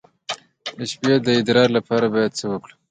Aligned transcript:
د 0.77 0.79
شپې 0.91 1.13
د 1.25 1.27
ادرار 1.39 1.69
لپاره 1.77 2.05
باید 2.13 2.31
څه 2.39 2.45
وکړم؟ 2.51 2.77